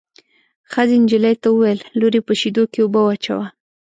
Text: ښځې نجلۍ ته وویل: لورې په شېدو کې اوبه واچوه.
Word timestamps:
ښځې 0.71 0.95
نجلۍ 1.03 1.35
ته 1.41 1.47
وویل: 1.51 1.79
لورې 1.99 2.21
په 2.27 2.33
شېدو 2.39 2.63
کې 2.71 2.79
اوبه 2.81 3.01
واچوه. 3.03 3.45